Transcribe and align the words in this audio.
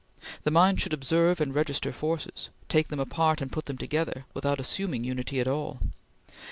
The 0.45 0.49
mind 0.49 0.81
should 0.81 0.93
observe 0.93 1.39
and 1.39 1.53
register 1.53 1.91
forces 1.91 2.49
take 2.69 2.87
them 2.87 2.99
apart 2.99 3.39
and 3.39 3.51
put 3.51 3.65
them 3.67 3.77
together 3.77 4.25
without 4.33 4.59
assuming 4.59 5.03
unity 5.03 5.39
at 5.39 5.47
all. 5.47 5.79